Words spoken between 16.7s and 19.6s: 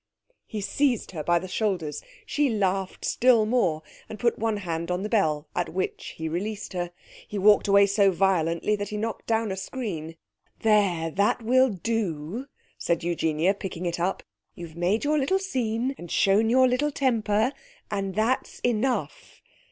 temper, and that's enough.